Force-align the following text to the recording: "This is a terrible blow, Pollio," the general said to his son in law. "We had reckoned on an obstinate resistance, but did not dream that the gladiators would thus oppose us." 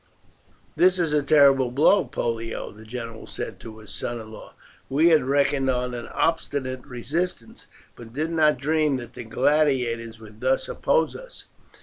"This 0.75 0.97
is 0.97 1.13
a 1.13 1.21
terrible 1.21 1.69
blow, 1.69 2.05
Pollio," 2.05 2.71
the 2.71 2.85
general 2.85 3.27
said 3.27 3.59
to 3.59 3.77
his 3.77 3.91
son 3.91 4.19
in 4.19 4.31
law. 4.31 4.55
"We 4.89 5.09
had 5.09 5.25
reckoned 5.25 5.69
on 5.69 5.93
an 5.93 6.07
obstinate 6.07 6.83
resistance, 6.87 7.67
but 7.95 8.11
did 8.11 8.31
not 8.31 8.57
dream 8.57 8.97
that 8.97 9.13
the 9.13 9.23
gladiators 9.23 10.19
would 10.19 10.39
thus 10.41 10.67
oppose 10.67 11.15
us." 11.15 11.45